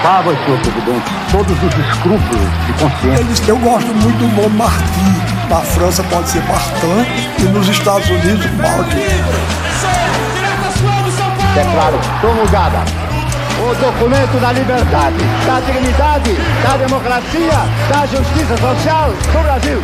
[0.00, 3.20] afastava, senhor presidente, todos os escrúpulos de consciência.
[3.20, 5.48] Eles, eu gosto muito do nome Martim.
[5.48, 7.06] Na França pode ser Martin
[7.38, 8.96] e nos Estados Unidos Martin.
[11.54, 12.78] Declaro promulgada
[13.60, 17.52] o documento da liberdade, da dignidade, da democracia,
[17.90, 19.82] da justiça social do Brasil.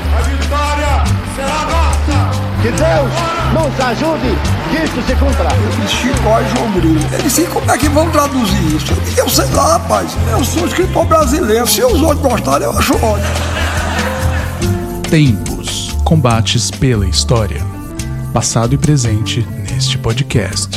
[2.67, 3.13] Que Deus
[3.55, 4.37] nos ajude
[4.73, 5.49] que isso se cumpra.
[5.87, 6.99] Chicó e João Grilo.
[7.13, 8.93] Eles disse, como é que vão traduzir isso?
[9.17, 10.11] Eu sei lá, rapaz.
[10.33, 11.65] Eu sou escritor brasileiro.
[11.65, 13.31] Se os outros gostarem, eu acho ótimo.
[15.09, 17.63] Tempos combates pela história.
[18.33, 20.76] Passado e presente neste podcast.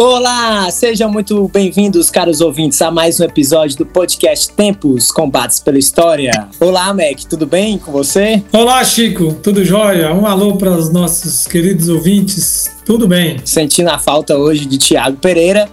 [0.00, 5.76] Olá, sejam muito bem-vindos, caros ouvintes, a mais um episódio do podcast Tempos Combates pela
[5.76, 6.48] História.
[6.60, 8.40] Olá, Mac, tudo bem com você?
[8.52, 10.14] Olá, Chico, tudo jóia?
[10.14, 13.38] Um alô para os nossos queridos ouvintes, tudo bem?
[13.44, 15.68] Sentindo a falta hoje de Tiago Pereira,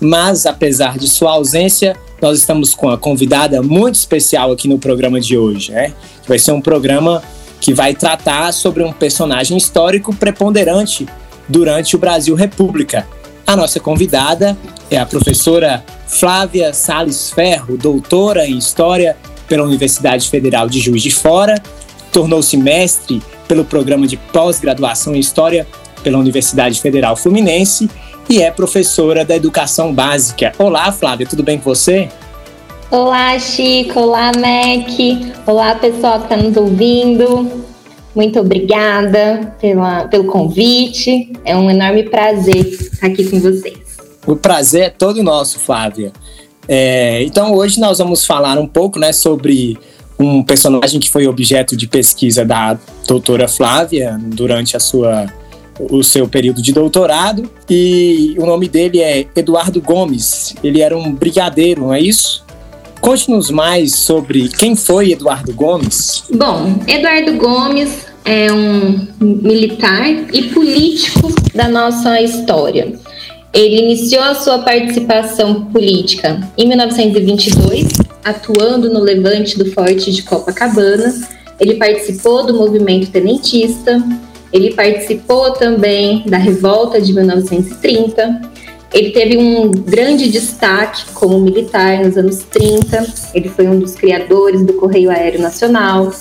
[0.00, 5.20] mas apesar de sua ausência, nós estamos com a convidada muito especial aqui no programa
[5.20, 5.92] de hoje, né?
[6.28, 7.24] Vai ser um programa
[7.60, 11.08] que vai tratar sobre um personagem histórico preponderante
[11.48, 13.04] durante o Brasil República.
[13.46, 14.56] A nossa convidada
[14.90, 21.10] é a professora Flávia Sales Ferro, doutora em História pela Universidade Federal de Juiz de
[21.10, 21.62] Fora,
[22.10, 25.66] tornou-se mestre pelo programa de pós-graduação em História
[26.02, 27.90] pela Universidade Federal Fluminense
[28.30, 30.52] e é professora da Educação Básica.
[30.58, 32.08] Olá, Flávia, tudo bem com você?
[32.90, 34.00] Olá, Chico.
[34.00, 35.36] Olá, Mac.
[35.46, 37.63] Olá, pessoal que está nos ouvindo.
[38.14, 41.32] Muito obrigada pela, pelo convite.
[41.44, 43.78] É um enorme prazer estar aqui com vocês.
[44.26, 46.12] O prazer é todo nosso, Flávia.
[46.68, 49.76] É, então, hoje nós vamos falar um pouco né, sobre
[50.18, 55.26] um personagem que foi objeto de pesquisa da doutora Flávia durante a sua,
[55.78, 57.50] o seu período de doutorado.
[57.68, 60.54] E o nome dele é Eduardo Gomes.
[60.62, 62.43] Ele era um brigadeiro, não é isso?
[63.04, 66.24] Conte-nos mais sobre quem foi Eduardo Gomes.
[66.32, 72.94] Bom, Eduardo Gomes é um militar e político da nossa história.
[73.52, 77.88] Ele iniciou a sua participação política em 1922,
[78.24, 81.14] atuando no levante do Forte de Copacabana.
[81.60, 84.02] Ele participou do movimento tenentista,
[84.50, 88.54] ele participou também da revolta de 1930
[88.94, 93.04] ele teve um grande destaque como militar nos anos 30.
[93.34, 96.12] Ele foi um dos criadores do Correio Aéreo Nacional.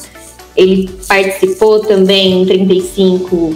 [0.57, 3.55] Ele participou também em 35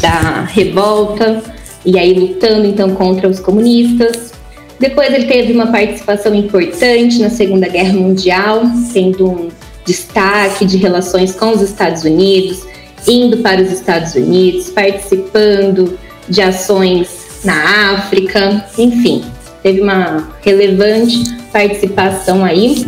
[0.00, 1.44] da revolta
[1.84, 4.32] e aí lutando então contra os comunistas.
[4.80, 8.62] Depois ele teve uma participação importante na Segunda Guerra Mundial,
[8.92, 9.48] tendo um
[9.86, 12.64] destaque de relações com os Estados Unidos,
[13.06, 15.96] indo para os Estados Unidos, participando
[16.28, 19.24] de ações na África, enfim,
[19.62, 22.86] teve uma relevante participação aí.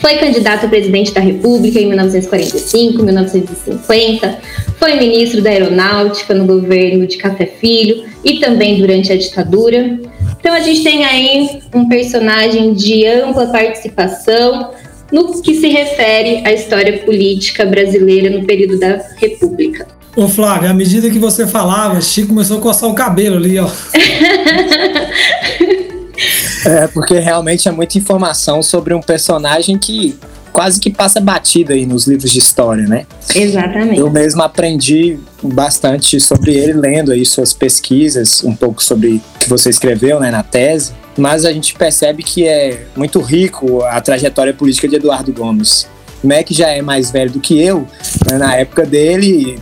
[0.00, 4.38] Foi candidato a presidente da República em 1945, 1950,
[4.78, 9.98] foi ministro da Aeronáutica no governo de Café Filho e também durante a ditadura.
[10.38, 14.70] Então a gente tem aí um personagem de ampla participação
[15.10, 19.95] no que se refere à história política brasileira no período da República.
[20.16, 23.68] Ô Flávio, à medida que você falava, Chico começou a coçar o cabelo ali, ó.
[26.64, 30.16] é, porque realmente é muita informação sobre um personagem que
[30.54, 33.04] quase que passa batida aí nos livros de história, né?
[33.34, 34.00] Exatamente.
[34.00, 39.50] Eu mesmo aprendi bastante sobre ele lendo aí suas pesquisas, um pouco sobre o que
[39.50, 40.92] você escreveu, né, na tese.
[41.18, 45.86] Mas a gente percebe que é muito rico a trajetória política de Eduardo Gomes.
[46.24, 47.86] Mac já é mais velho do que eu,
[48.26, 49.58] né, na época dele,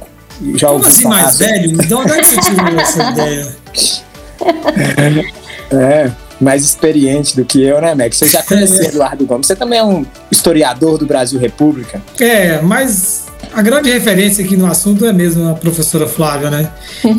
[0.56, 1.76] já Como assim mais velho?
[1.76, 3.56] De onde é que você tirou essa ideia?
[5.70, 8.16] É, mais experiente do que eu, né, Max?
[8.16, 8.88] Você já conheceu é.
[8.88, 9.46] Eduardo Gomes.
[9.46, 12.02] Você também é um historiador do Brasil República.
[12.20, 16.70] É, mas a grande referência aqui no assunto é mesmo a professora Flávia, né?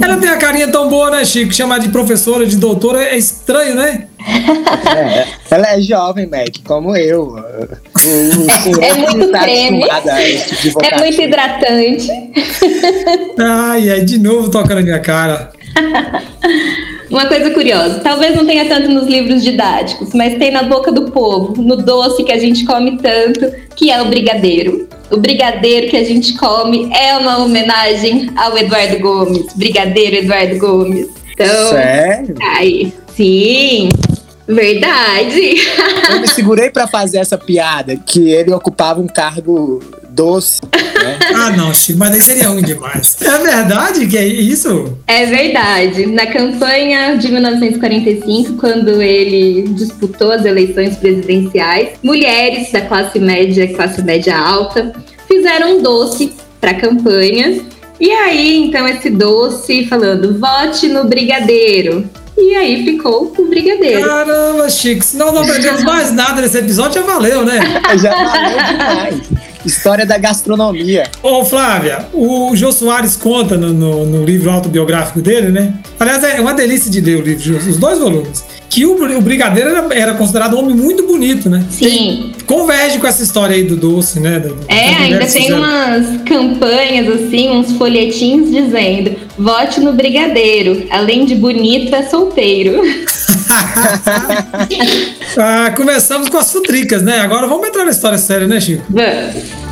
[0.02, 1.54] Ela tem a carinha tão boa, né, Chico?
[1.54, 4.08] Chamar de professora, de doutora é estranho, né?
[4.26, 7.24] É, ela é jovem, Mac, como eu.
[7.24, 7.36] O,
[8.78, 9.84] o é muito tá creme.
[10.62, 12.08] Tipo é muito hidratante.
[13.38, 15.52] Ai, é de novo tocando na minha cara.
[17.10, 21.12] Uma coisa curiosa, talvez não tenha tanto nos livros didáticos, mas tem na boca do
[21.12, 24.90] povo, no doce que a gente come tanto, que é o brigadeiro.
[25.12, 29.54] O brigadeiro que a gente come é uma homenagem ao Eduardo Gomes.
[29.54, 31.08] Brigadeiro Eduardo Gomes.
[31.34, 32.36] Então, Sério?
[32.42, 33.90] Aí, sim.
[34.48, 35.56] Verdade.
[36.10, 40.62] Eu me segurei para fazer essa piada, que ele ocupava um cargo doce.
[40.74, 41.20] Né?
[41.36, 43.18] ah, não, Chico, mas aí seria ruim demais.
[43.22, 44.98] É verdade que é isso?
[45.08, 46.06] É verdade.
[46.06, 54.02] Na campanha de 1945, quando ele disputou as eleições presidenciais, mulheres da classe média, classe
[54.02, 54.94] média alta,
[55.28, 57.62] fizeram um doce para a campanha.
[58.00, 62.10] E aí, então, esse doce falando: vote no brigadeiro.
[62.38, 64.06] E aí ficou o brigadeiro.
[64.06, 67.60] Caramba, Chico, se nós não aprendemos mais nada nesse episódio, já valeu, né?
[67.98, 69.46] já valeu demais.
[69.66, 71.10] História da gastronomia.
[71.24, 75.74] Ô, Flávia, o Jô Soares conta no, no, no, livro autobiográfico dele, né?
[76.00, 78.46] Aliás, é uma delícia de ler o livro, os dois volumes.
[78.70, 81.66] Que o, o Brigadeiro era, era, considerado um homem muito bonito, né?
[81.72, 81.86] Sim.
[81.86, 84.40] Tem, converge com essa história aí do doce, né?
[84.40, 90.88] Do, é, ainda tem umas campanhas, assim, uns folhetinhos dizendo: vote no Brigadeiro.
[90.90, 92.82] Além de bonito, é solteiro.
[95.38, 97.20] ah, começamos com as futricas, né?
[97.20, 98.84] Agora vamos entrar na história séria, né, Chico?
[98.90, 99.66] Vamos.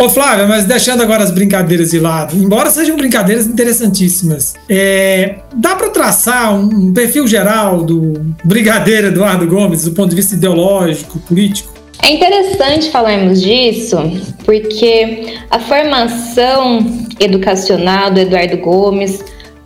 [0.00, 5.76] Ô Flávia, mas deixando agora as brincadeiras de lado, embora sejam brincadeiras interessantíssimas, é, dá
[5.76, 11.69] para traçar um perfil geral do brigadeiro Eduardo Gomes do ponto de vista ideológico, político?
[12.02, 13.96] É interessante falarmos disso,
[14.44, 16.78] porque a formação
[17.20, 19.22] educacional do Eduardo Gomes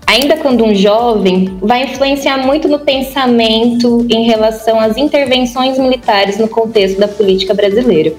[0.07, 6.49] ainda quando um jovem, vai influenciar muito no pensamento em relação às intervenções militares no
[6.49, 8.13] contexto da política brasileira.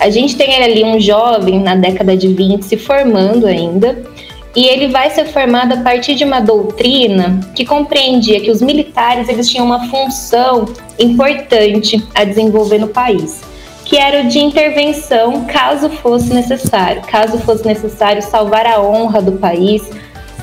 [0.00, 4.02] A gente tem ali um jovem na década de 20 se formando ainda,
[4.56, 9.28] e ele vai ser formado a partir de uma doutrina que compreendia que os militares
[9.28, 10.66] eles tinham uma função
[10.98, 13.42] importante a desenvolver no país,
[13.84, 19.32] que era o de intervenção caso fosse necessário, caso fosse necessário salvar a honra do
[19.32, 19.82] país,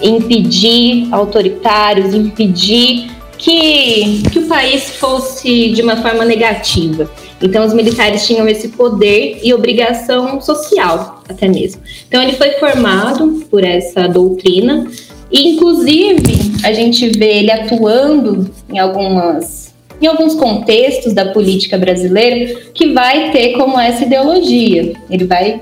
[0.01, 7.09] impedir autoritários, impedir que, que o país fosse de uma forma negativa.
[7.41, 11.81] Então, os militares tinham esse poder e obrigação social, até mesmo.
[12.07, 14.85] Então, ele foi formado por essa doutrina,
[15.31, 19.70] e, inclusive, a gente vê ele atuando em algumas.
[20.01, 24.93] Em alguns contextos da política brasileira, que vai ter como essa ideologia.
[25.09, 25.61] Ele vai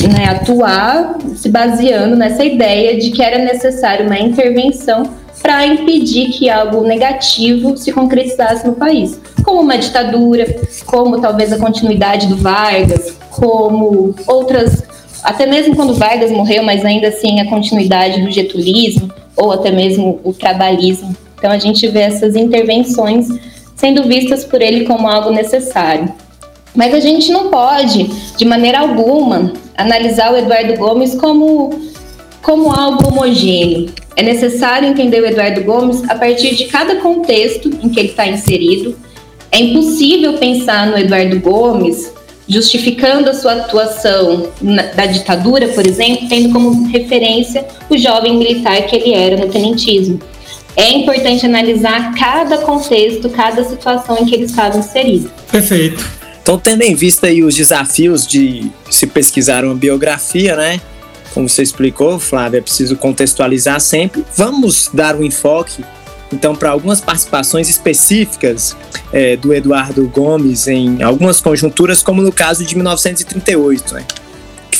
[0.00, 5.04] né, atuar se baseando nessa ideia de que era necessário uma intervenção
[5.42, 10.46] para impedir que algo negativo se concretizasse no país, como uma ditadura,
[10.86, 14.84] como talvez a continuidade do Vargas, como outras,
[15.22, 20.20] até mesmo quando Vargas morreu, mas ainda assim a continuidade do getulismo ou até mesmo
[20.22, 21.16] o trabalhismo.
[21.42, 23.26] Então a gente vê essas intervenções
[23.74, 26.08] sendo vistas por ele como algo necessário.
[26.72, 28.04] Mas a gente não pode,
[28.36, 31.80] de maneira alguma, analisar o Eduardo Gomes como,
[32.42, 33.90] como algo homogêneo.
[34.14, 38.24] É necessário entender o Eduardo Gomes a partir de cada contexto em que ele está
[38.24, 38.96] inserido.
[39.50, 42.12] É impossível pensar no Eduardo Gomes
[42.46, 48.82] justificando a sua atuação na, da ditadura, por exemplo, tendo como referência o jovem militar
[48.82, 50.20] que ele era no tenentismo.
[50.76, 55.30] É importante analisar cada contexto, cada situação em que ele estava inserido.
[55.50, 56.04] Perfeito.
[56.42, 60.80] Então, tendo em vista aí os desafios de se pesquisar uma biografia, né?
[61.32, 64.24] Como você explicou, Flávia, é preciso contextualizar sempre.
[64.36, 65.84] Vamos dar um enfoque,
[66.32, 68.74] então, para algumas participações específicas
[69.12, 74.04] é, do Eduardo Gomes em algumas conjunturas, como no caso de 1938, né?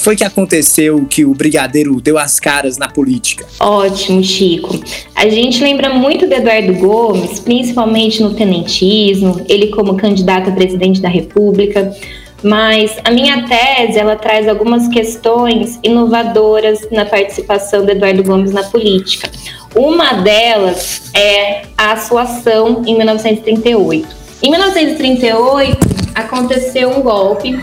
[0.03, 3.47] Foi que aconteceu que o Brigadeiro deu as caras na política?
[3.61, 4.83] Ótimo, Chico.
[5.15, 11.01] A gente lembra muito de Eduardo Gomes, principalmente no tenentismo, ele como candidato a presidente
[11.01, 11.95] da República.
[12.43, 18.65] Mas a minha tese ela traz algumas questões inovadoras na participação do Eduardo Gomes na
[18.65, 19.31] política.
[19.77, 24.09] Uma delas é a sua ação em 1938.
[24.43, 25.79] Em 1938
[26.17, 27.57] aconteceu um golpe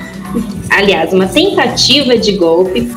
[0.69, 2.91] aliás, uma tentativa de golpe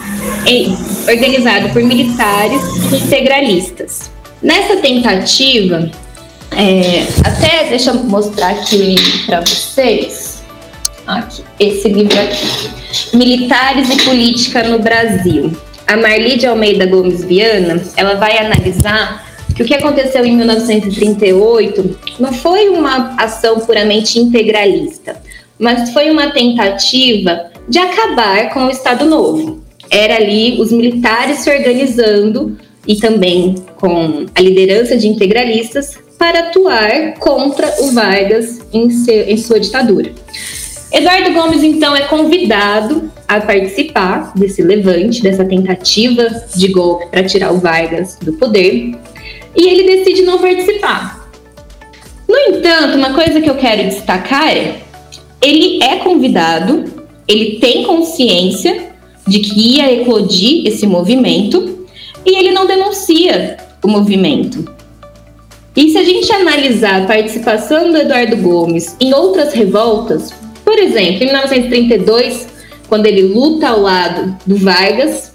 [1.09, 2.63] organizado por militares
[2.93, 4.11] integralistas.
[4.43, 5.91] Nessa tentativa,
[6.57, 8.97] é, até deixa eu mostrar aqui
[9.27, 10.43] para vocês,
[11.07, 15.53] aqui, esse livro aqui, Militares e Política no Brasil.
[15.87, 21.99] A Marli de Almeida Gomes Viana, ela vai analisar que o que aconteceu em 1938
[22.19, 25.17] não foi uma ação puramente integralista,
[25.63, 29.63] mas foi uma tentativa de acabar com o Estado Novo.
[29.89, 37.15] Era ali os militares se organizando e também com a liderança de integralistas para atuar
[37.21, 40.11] contra o Vargas em, seu, em sua ditadura.
[40.91, 47.53] Eduardo Gomes, então, é convidado a participar desse levante, dessa tentativa de golpe para tirar
[47.53, 48.95] o Vargas do poder,
[49.57, 51.29] e ele decide não participar.
[52.29, 54.83] No entanto, uma coisa que eu quero destacar é
[55.43, 56.85] ele é convidado,
[57.27, 58.93] ele tem consciência
[59.27, 61.87] de que ia eclodir esse movimento
[62.25, 64.65] e ele não denuncia o movimento.
[65.75, 70.33] E se a gente analisar a participação do Eduardo Gomes em outras revoltas,
[70.65, 72.47] por exemplo, em 1932,
[72.89, 75.33] quando ele luta ao lado do Vargas,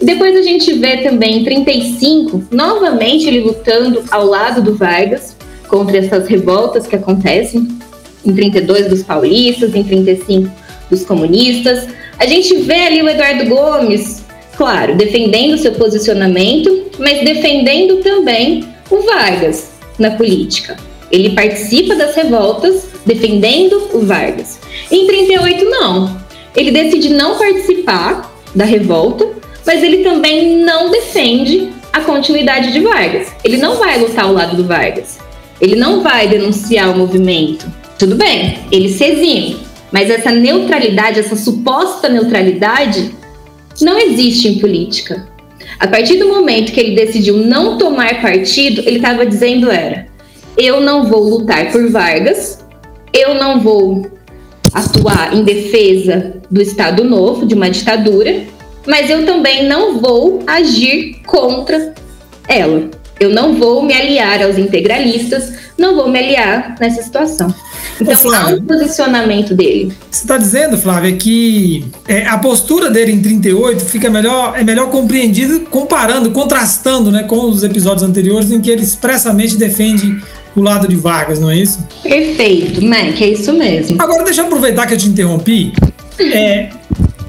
[0.00, 5.36] depois a gente vê também em 35, novamente ele lutando ao lado do Vargas
[5.68, 7.68] contra essas revoltas que acontecem,
[8.26, 10.50] em 32 dos paulistas, em 35
[10.90, 11.86] dos comunistas.
[12.18, 14.24] A gente vê ali o Eduardo Gomes,
[14.56, 20.76] claro, defendendo seu posicionamento, mas defendendo também o Vargas na política.
[21.10, 24.58] Ele participa das revoltas defendendo o Vargas.
[24.90, 26.20] Em 38 não.
[26.54, 29.28] Ele decide não participar da revolta,
[29.64, 33.28] mas ele também não defende a continuidade de Vargas.
[33.44, 35.18] Ele não vai lutar ao lado do Vargas.
[35.60, 37.66] Ele não vai denunciar o movimento.
[37.98, 39.56] Tudo bem, ele se exime,
[39.90, 43.10] mas essa neutralidade, essa suposta neutralidade,
[43.80, 45.26] não existe em política.
[45.78, 50.06] A partir do momento que ele decidiu não tomar partido, ele estava dizendo era:
[50.56, 52.64] eu não vou lutar por Vargas,
[53.12, 54.10] eu não vou
[54.72, 58.44] atuar em defesa do Estado Novo, de uma ditadura,
[58.86, 61.94] mas eu também não vou agir contra
[62.48, 62.90] ela.
[63.18, 67.54] Eu não vou me aliar aos integralistas, não vou me aliar nessa situação.
[68.00, 69.92] Então, Ô, há um posicionamento dele.
[70.10, 74.90] Você está dizendo, Flávia, que é, a postura dele em 38 fica melhor, é melhor
[74.90, 80.20] compreendida comparando, contrastando né, com os episódios anteriores em que ele expressamente defende
[80.54, 81.78] o lado de Vargas, não é isso?
[82.02, 84.00] Perfeito, Mac, é isso mesmo.
[84.00, 85.72] Agora, deixa eu aproveitar que eu te interrompi.
[86.18, 86.70] É,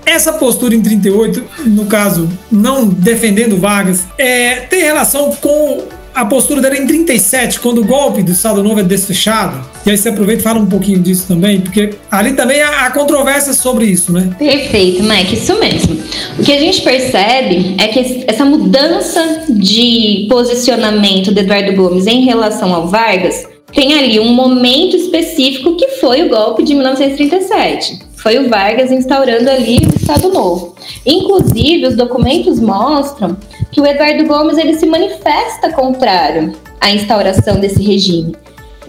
[0.06, 5.84] essa postura em 38, no caso, não defendendo Vargas, é, tem relação com
[6.18, 9.64] a postura dele em 37, quando o golpe do Estado Novo é desfechado.
[9.86, 12.92] E aí você aproveita e fala um pouquinho disso também, porque ali também há, há
[12.92, 14.36] controvérsia sobre isso, né?
[14.40, 15.96] Perfeito, Mike, isso mesmo.
[16.40, 22.26] O que a gente percebe é que essa mudança de posicionamento do Eduardo Gomes em
[22.26, 28.40] relação ao Vargas tem ali um momento específico que foi o golpe de 1937 foi
[28.40, 30.76] o Vargas instaurando ali o Estado Novo.
[31.06, 33.38] Inclusive, os documentos mostram
[33.72, 38.36] que o Eduardo Gomes ele se manifesta contrário à instauração desse regime.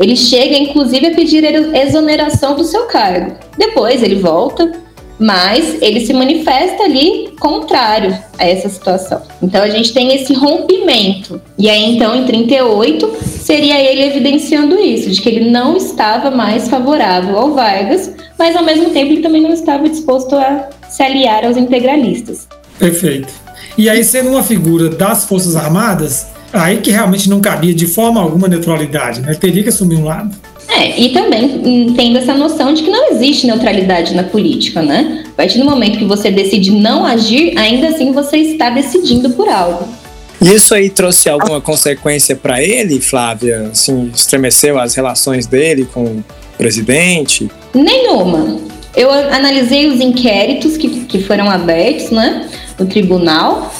[0.00, 3.36] Ele chega, inclusive, a pedir exoneração do seu cargo.
[3.56, 4.72] Depois ele volta,
[5.18, 9.22] mas ele se manifesta ali contrário a essa situação.
[9.42, 11.40] Então a gente tem esse rompimento.
[11.58, 16.68] E aí então em 38 seria ele evidenciando isso, de que ele não estava mais
[16.68, 21.44] favorável ao Vargas, mas ao mesmo tempo ele também não estava disposto a se aliar
[21.44, 22.46] aos integralistas.
[22.78, 23.32] Perfeito.
[23.76, 28.20] E aí sendo uma figura das Forças Armadas, aí que realmente não cabia de forma
[28.20, 29.30] alguma neutralidade, né?
[29.30, 30.34] Ele teria que assumir um lado.
[30.78, 35.24] É, e também tendo essa noção de que não existe neutralidade na política, né?
[35.26, 39.48] A partir do momento que você decide não agir, ainda assim você está decidindo por
[39.48, 39.88] algo.
[40.40, 43.70] Isso aí trouxe alguma consequência para ele, Flávia?
[43.72, 46.24] Assim, estremeceu as relações dele com o
[46.56, 47.50] presidente?
[47.74, 48.60] Nenhuma.
[48.94, 53.74] Eu analisei os inquéritos que, que foram abertos, né, no tribunal.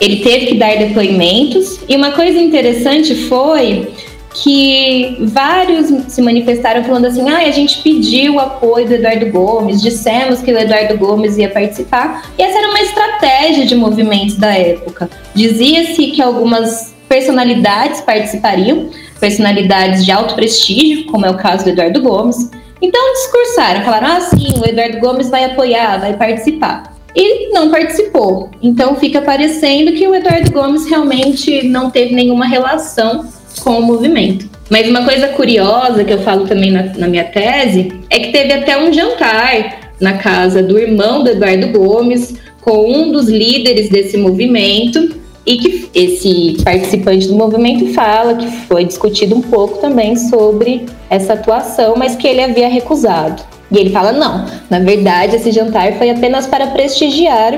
[0.00, 1.80] Ele teve que dar depoimentos.
[1.88, 3.88] E uma coisa interessante foi
[4.34, 9.80] que vários se manifestaram falando assim: ah, a gente pediu o apoio do Eduardo Gomes,
[9.80, 14.52] dissemos que o Eduardo Gomes ia participar, e essa era uma estratégia de movimentos da
[14.52, 15.08] época.
[15.34, 22.02] Dizia-se que algumas personalidades participariam, personalidades de alto prestígio, como é o caso do Eduardo
[22.02, 22.50] Gomes.
[22.82, 26.92] Então discursaram, falaram: ah, sim, o Eduardo Gomes vai apoiar, vai participar.
[27.14, 28.50] E não participou.
[28.60, 33.32] Então fica parecendo que o Eduardo Gomes realmente não teve nenhuma relação
[33.62, 34.48] com o movimento.
[34.70, 38.52] Mas uma coisa curiosa que eu falo também na, na minha tese é que teve
[38.52, 44.16] até um jantar na casa do irmão do Eduardo Gomes com um dos líderes desse
[44.16, 50.86] movimento e que esse participante do movimento fala que foi discutido um pouco também sobre
[51.10, 53.42] essa atuação, mas que ele havia recusado.
[53.70, 57.52] E ele fala: não, na verdade, esse jantar foi apenas para prestigiar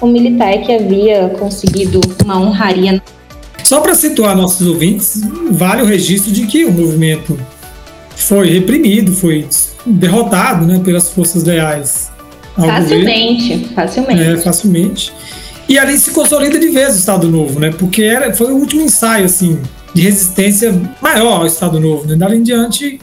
[0.00, 3.00] o militar que havia conseguido uma honraria
[3.70, 5.20] só para situar nossos ouvintes,
[5.52, 7.38] vale o registro de que o movimento
[8.16, 9.46] foi reprimido, foi
[9.86, 12.10] derrotado né, pelas forças leais.
[12.56, 13.74] Facilmente, governo.
[13.76, 14.22] facilmente.
[14.24, 15.12] É, facilmente.
[15.68, 17.70] E ali se consolida de vez o Estado Novo, né?
[17.70, 19.56] Porque era, foi o último ensaio, assim,
[19.94, 22.08] de resistência maior ao Estado Novo.
[22.08, 22.16] Né?
[22.16, 23.00] Dali em diante,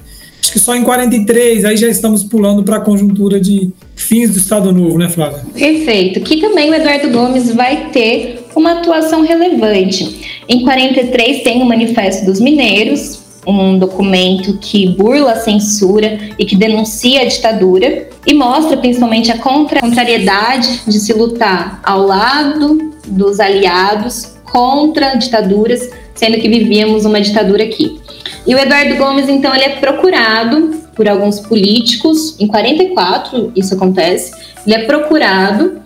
[0.47, 4.37] acho que só em 43, aí já estamos pulando para a conjuntura de fins do
[4.37, 5.41] Estado Novo, né, Flávia?
[5.53, 6.21] Perfeito.
[6.21, 10.41] Que também o Eduardo Gomes vai ter uma atuação relevante.
[10.47, 16.55] Em 43 tem o Manifesto dos Mineiros, um documento que burla a censura e que
[16.55, 23.39] denuncia a ditadura e mostra principalmente a contra contrariedade de se lutar ao lado dos
[23.39, 27.99] aliados contra ditaduras, sendo que vivíamos uma ditadura aqui.
[28.47, 34.33] E o Eduardo Gomes, então, ele é procurado por alguns políticos, em 44 isso acontece,
[34.65, 35.81] ele é procurado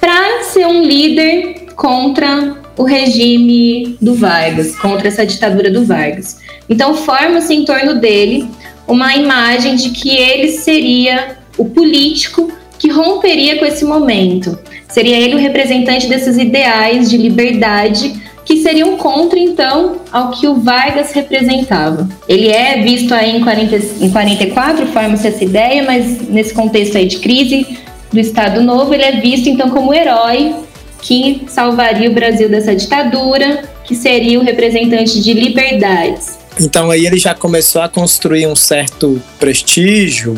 [0.00, 6.40] para ser um líder contra o regime do Vargas, contra essa ditadura do Vargas.
[6.68, 8.48] Então forma-se em torno dele
[8.86, 14.58] uma imagem de que ele seria o político que romperia com esse momento.
[14.88, 20.54] Seria ele o representante desses ideais de liberdade que seriam contra, então, ao que o
[20.54, 22.08] Vargas representava.
[22.26, 27.04] Ele é visto aí em, 40, em 44, forma-se essa ideia, mas nesse contexto aí
[27.04, 27.78] de crise
[28.10, 30.54] do Estado Novo, ele é visto, então, como herói
[31.02, 36.38] que salvaria o Brasil dessa ditadura, que seria o representante de liberdades.
[36.58, 40.34] Então aí ele já começou a construir um certo prestígio,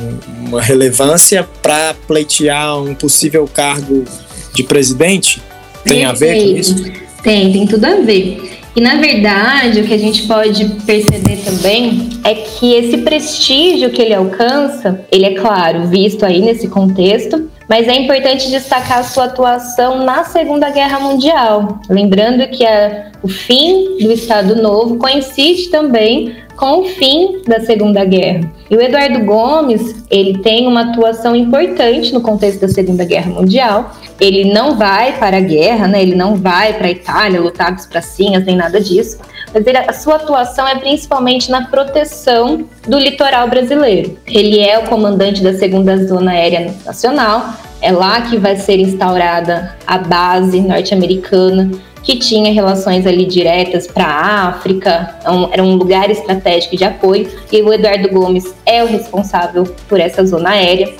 [0.46, 4.04] uma relevância para pleitear um possível cargo
[4.52, 5.40] de presidente?
[5.84, 7.09] Tem a ver com isso?
[7.22, 8.60] Tem, tem tudo a ver.
[8.74, 14.00] E na verdade, o que a gente pode perceber também é que esse prestígio que
[14.00, 20.04] ele alcança, ele é claro, visto aí nesse contexto, mas é importante destacar sua atuação
[20.04, 21.80] na Segunda Guerra Mundial.
[21.88, 28.04] Lembrando que a, o fim do Estado Novo coincide também com o fim da Segunda
[28.04, 28.52] Guerra.
[28.70, 33.92] E o Eduardo Gomes, ele tem uma atuação importante no contexto da Segunda Guerra Mundial.
[34.20, 36.02] Ele não vai para a guerra, né?
[36.02, 39.18] Ele não vai para a Itália lutar com os pracinhas nem nada disso.
[39.54, 44.18] Mas ele, a sua atuação é principalmente na proteção do litoral brasileiro.
[44.26, 47.54] Ele é o comandante da Segunda Zona Aérea Nacional.
[47.80, 51.70] É lá que vai ser instaurada a base norte-americana
[52.02, 57.28] que tinha relações ali diretas para a África, é era um lugar estratégico de apoio,
[57.52, 60.92] e o Eduardo Gomes é o responsável por essa zona aérea.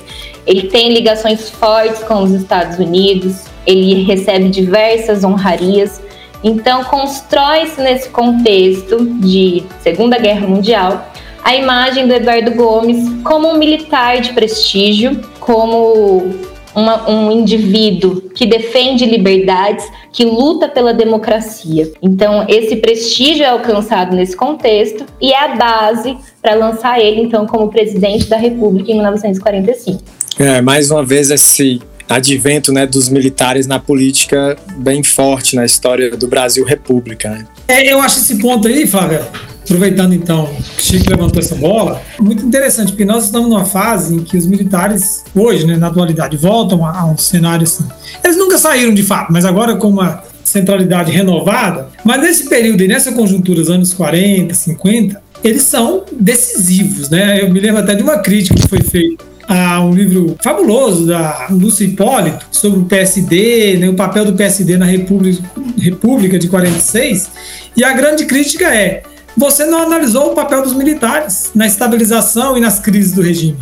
[0.47, 6.01] Ele tem ligações fortes com os Estados Unidos, ele recebe diversas honrarias,
[6.43, 11.07] então constrói-se nesse contexto de Segunda Guerra Mundial
[11.43, 16.35] a imagem do Eduardo Gomes como um militar de prestígio, como
[16.75, 21.91] uma, um indivíduo que defende liberdades, que luta pela democracia.
[22.03, 27.47] Então, esse prestígio é alcançado nesse contexto e é a base para lançar ele, então,
[27.47, 30.03] como presidente da República em 1945.
[30.39, 36.17] É, mais uma vez, esse advento né, dos militares na política bem forte na história
[36.17, 37.31] do Brasil República.
[37.31, 37.47] Né?
[37.69, 39.29] É, eu acho esse ponto aí, Flávia,
[39.71, 44.19] aproveitando então que Chico levantou essa bola, muito interessante, porque nós estamos numa fase em
[44.19, 47.87] que os militares, hoje, né, na atualidade, voltam a, um cenário assim.
[48.23, 51.89] Eles nunca saíram de fato, mas agora com uma centralidade renovada.
[52.05, 57.41] Mas nesse período e nessa conjuntura dos anos 40, 50, eles são decisivos, né?
[57.41, 61.47] Eu me lembro até de uma crítica que foi feita a um livro fabuloso da
[61.51, 65.43] Lúcia Hipólito sobre o PSD, né, o papel do PSD na República,
[65.79, 67.31] República de 46.
[67.77, 69.03] E a grande crítica é:
[69.41, 73.57] você não analisou o papel dos militares na estabilização e nas crises do regime.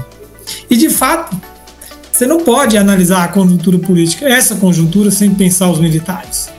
[0.68, 1.36] E, de fato,
[2.10, 6.50] você não pode analisar a conjuntura política, essa conjuntura, sem pensar os militares.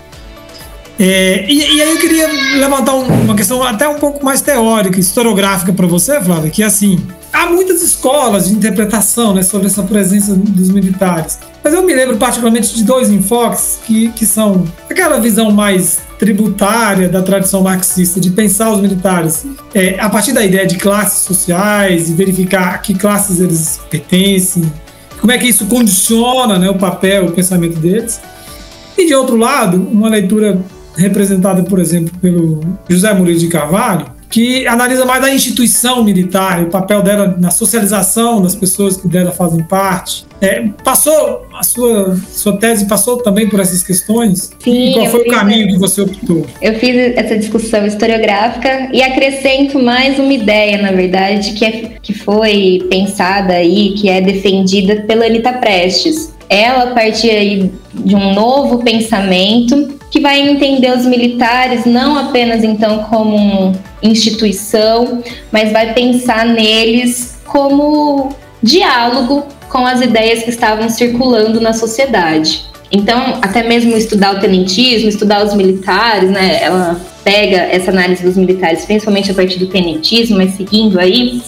[0.97, 2.27] É, e, e, aí eu queria
[2.57, 7.05] levantar uma questão até um pouco mais teórica, historiográfica para você, Flávia, que é assim,
[7.31, 11.39] há muitas escolas de interpretação né, sobre essa presença dos militares.
[11.63, 17.07] Mas eu me lembro particularmente de dois enfoques que, que são aquela visão mais tributária
[17.09, 22.09] da tradição marxista de pensar os militares é, a partir da ideia de classes sociais
[22.09, 24.71] e verificar a que classes eles pertencem,
[25.19, 28.21] como é que isso condiciona né, o papel, o pensamento deles.
[28.97, 30.59] E de outro lado, uma leitura
[30.95, 36.67] representada, por exemplo, pelo José Murilo de Carvalho, que analisa mais a instituição militar, o
[36.67, 40.25] papel dela na socialização das pessoas que dela fazem parte.
[40.39, 44.51] É, passou a sua, sua tese passou também por essas questões?
[44.59, 44.91] Sim.
[44.91, 46.45] E qual foi o caminho que você optou?
[46.61, 52.13] Eu fiz essa discussão historiográfica e acrescento mais uma ideia, na verdade, que, é, que
[52.13, 56.33] foi pensada aí, que é defendida pela Anitta Prestes.
[56.47, 63.03] Ela partia aí de um novo pensamento que vai entender os militares não apenas então
[63.03, 68.29] como instituição, mas vai pensar neles como
[68.61, 72.67] diálogo com as ideias que estavam circulando na sociedade.
[72.91, 76.59] Então, até mesmo estudar o tenentismo, estudar os militares, né?
[76.61, 81.41] Ela pega essa análise dos militares, principalmente a partir do tenentismo, mas seguindo aí,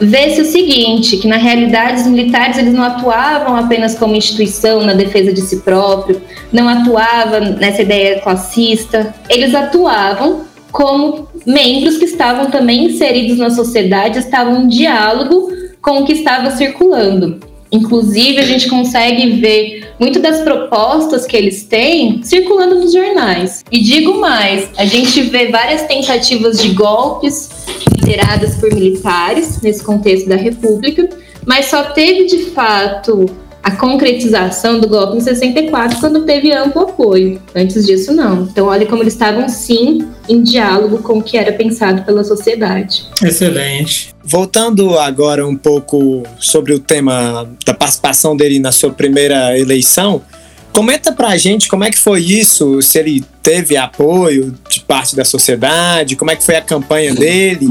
[0.00, 4.94] vê-se o seguinte, que na realidade os militares eles não atuavam apenas como instituição na
[4.94, 12.50] defesa de si próprio, não atuavam nessa ideia classista, eles atuavam como membros que estavam
[12.50, 17.40] também inseridos na sociedade, estavam em diálogo com o que estava circulando.
[17.72, 23.62] Inclusive, a gente consegue ver muito das propostas que eles têm circulando nos jornais.
[23.70, 27.50] E digo mais, a gente vê várias tentativas de golpes
[27.96, 31.06] lideradas por militares nesse contexto da República,
[31.46, 33.26] mas só teve de fato
[33.62, 37.40] a concretização do golpe em 64, quando teve amplo apoio.
[37.54, 38.44] Antes disso, não.
[38.44, 43.04] Então, olha como eles estavam, sim, em diálogo com o que era pensado pela sociedade.
[43.22, 44.14] Excelente.
[44.24, 50.22] Voltando agora um pouco sobre o tema da participação dele na sua primeira eleição,
[50.72, 55.24] comenta pra gente como é que foi isso, se ele teve apoio de parte da
[55.24, 57.66] sociedade, como é que foi a campanha dele,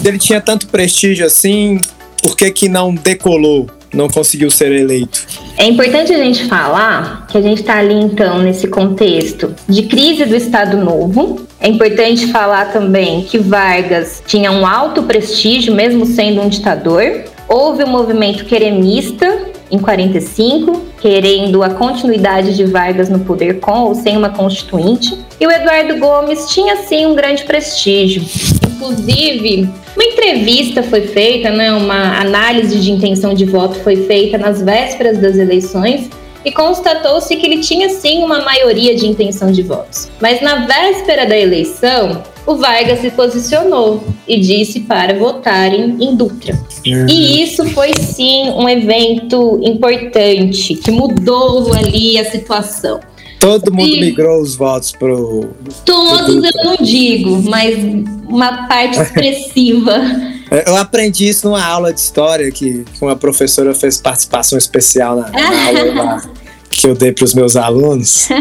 [0.00, 1.80] se ele tinha tanto prestígio assim,
[2.22, 3.68] por que que não decolou?
[3.94, 5.26] Não conseguiu ser eleito.
[5.56, 10.24] É importante a gente falar que a gente está ali, então, nesse contexto de crise
[10.24, 11.46] do Estado Novo.
[11.60, 17.24] É importante falar também que Vargas tinha um alto prestígio, mesmo sendo um ditador.
[17.48, 23.94] Houve um movimento queremista em 45, querendo a continuidade de Vargas no poder com ou
[23.94, 25.18] sem uma constituinte.
[25.40, 28.22] E o Eduardo Gomes tinha sim um grande prestígio.
[28.74, 34.62] Inclusive, uma entrevista foi feita, né, uma análise de intenção de voto foi feita nas
[34.62, 36.08] vésperas das eleições
[36.44, 40.10] e constatou-se que ele tinha sim uma maioria de intenção de votos.
[40.20, 46.54] Mas na véspera da eleição, o Vargas se posicionou e disse para votarem em Dutra.
[46.86, 47.06] Uhum.
[47.08, 53.00] E isso foi sim um evento importante que mudou ali a situação.
[53.40, 55.50] Todo mundo e migrou os votos pro.
[55.84, 57.76] Todos pro eu não digo, mas
[58.26, 60.00] uma parte expressiva.
[60.66, 65.66] Eu aprendi isso numa aula de história que uma professora fez participação especial na, na
[65.66, 66.30] aula lá,
[66.80, 68.28] que eu dei para os meus alunos.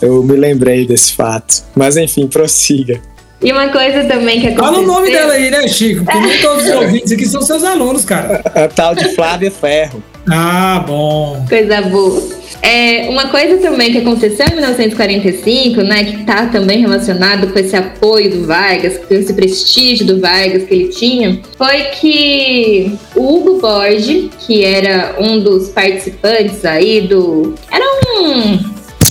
[0.00, 1.62] Eu me lembrei desse fato.
[1.76, 2.98] Mas enfim, prossiga.
[3.42, 4.64] E uma coisa também que aconteceu...
[4.64, 6.04] Fala o nome dela aí, né, Chico?
[6.04, 8.42] Porque nem todos os ouvintes aqui são seus alunos, cara.
[8.54, 10.02] A tal de Flávia Ferro.
[10.30, 11.44] Ah, bom.
[11.48, 12.39] Coisa boa.
[12.62, 17.74] É, uma coisa também que aconteceu em 1945, né, que está também relacionado com esse
[17.74, 23.60] apoio do Vargas, com esse prestígio do Vargas que ele tinha, foi que o Hugo
[23.60, 27.54] Borges, que era um dos participantes aí do.
[27.70, 28.69] Era um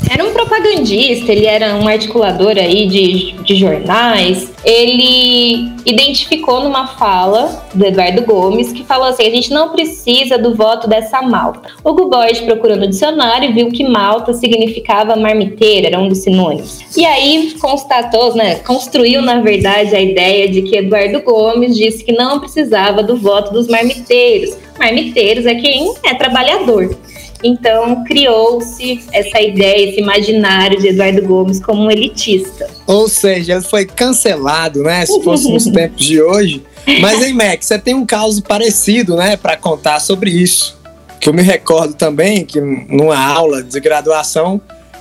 [0.09, 4.51] era um propagandista, ele era um articulador aí de, de jornais.
[4.65, 10.55] Ele identificou numa fala do Eduardo Gomes que falou assim: a gente não precisa do
[10.55, 11.69] voto dessa malta.
[11.83, 16.81] O Borges procurou no dicionário viu que malta significava marmiteira, era um dos sinônimos.
[16.97, 22.11] E aí constatou, né, construiu na verdade a ideia de que Eduardo Gomes disse que
[22.11, 24.57] não precisava do voto dos marmiteiros.
[24.79, 26.97] Marmiteiros é quem é trabalhador.
[27.43, 32.67] Então criou-se essa ideia, esse imaginário de Eduardo Gomes como um elitista.
[32.85, 35.05] Ou seja, ele foi cancelado, né?
[35.05, 36.63] Se fosse nos tempos de hoje.
[36.99, 40.77] Mas, hein, Mac, você tem um caso parecido, né, para contar sobre isso.
[41.19, 44.59] Que eu me recordo também que numa aula de graduação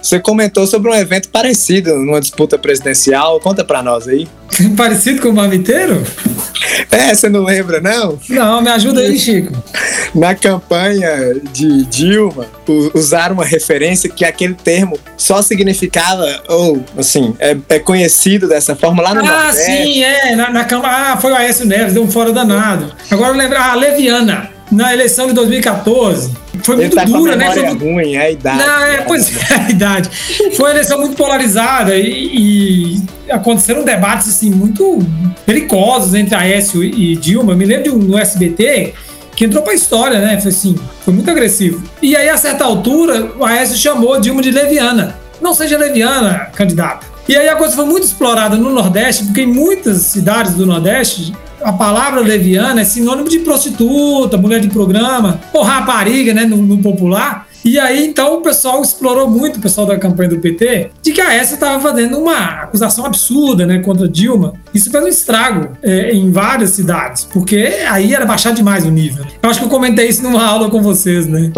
[0.09, 3.39] você comentou sobre um evento parecido numa disputa presidencial.
[3.41, 4.27] Conta para nós aí.
[4.75, 6.03] Parecido com o Mamiteiro?
[6.91, 8.19] É, você não lembra, não?
[8.31, 9.53] Não, me ajuda aí, Chico.
[10.15, 12.47] Na campanha de Dilma,
[12.95, 19.03] usaram uma referência que aquele termo só significava, ou, assim, é, é conhecido dessa forma
[19.03, 19.65] lá no Ah, Nordeste.
[19.65, 20.35] sim, é.
[20.35, 20.67] Na, na.
[20.85, 22.91] Ah, foi o Aécio Neves, deu um fora danado.
[23.11, 23.59] Agora eu lembro.
[23.59, 27.53] Ah, Leviana, na eleição de 2014 foi Ele muito tá dura, né?
[27.53, 27.85] Foi muito...
[27.85, 28.59] ruim, é a idade.
[28.59, 30.11] Não, é, pois é, a idade.
[30.55, 34.99] Foi uma eleição muito polarizada e, e aconteceram debates assim muito
[35.47, 37.55] perigosos entre Aécio e Dilma.
[37.55, 38.95] me lembro de um no SBT
[39.35, 40.41] que entrou pra história, né?
[40.41, 41.83] Foi assim, foi muito agressivo.
[42.03, 45.17] E aí, a certa altura, o Aécio chamou Dilma de leviana.
[45.41, 47.07] Não seja leviana, candidata.
[47.29, 51.33] E aí a coisa foi muito explorada no Nordeste, porque em muitas cidades do Nordeste
[51.63, 56.79] a palavra leviana é sinônimo de prostituta, mulher de programa, ou rapariga, né, no, no
[56.79, 57.48] popular.
[57.69, 61.21] E aí, então, o pessoal explorou muito, o pessoal da campanha do PT, de que
[61.21, 64.55] a ESA estava fazendo uma acusação absurda né, contra Dilma.
[64.73, 69.23] Isso fez um estrago é, em várias cidades, porque aí era baixar demais o nível.
[69.43, 71.53] Eu acho que eu comentei isso numa aula com vocês, né?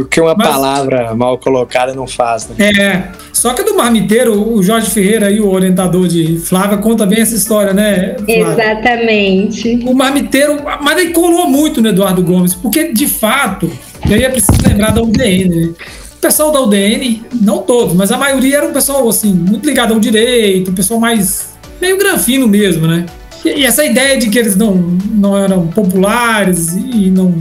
[0.00, 2.70] o que uma Mas, palavra mal colocada não faz, né?
[2.70, 3.08] É.
[3.32, 7.34] Só que do marmiteiro, o Jorge Ferreira, aí, o orientador de Flávia, conta bem essa
[7.34, 8.14] história, né?
[8.14, 8.52] Flávia?
[8.52, 9.80] Exatamente.
[9.84, 13.68] O marmiteiro, mas aí colou muito no Eduardo Gomes, porque de fato
[14.06, 15.72] e aí é preciso lembrar da UDN, né?
[16.16, 19.94] O pessoal da UDN, não todos, mas a maioria era um pessoal assim, muito ligado
[19.94, 23.06] ao direito, um pessoal mais meio granfino mesmo, né?
[23.44, 27.34] E, essa ideia de que eles não, não eram populares e não